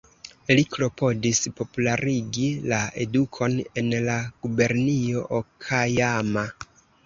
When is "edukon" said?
3.07-3.61